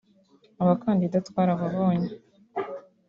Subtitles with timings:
[0.61, 2.09] Abakandida twarababonye